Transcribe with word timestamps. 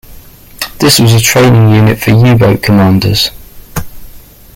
This 0.79 0.97
was 0.99 1.13
a 1.13 1.19
training 1.19 1.69
unit 1.69 1.99
for 1.99 2.09
U-boat 2.09 2.63
commanders. 2.63 3.29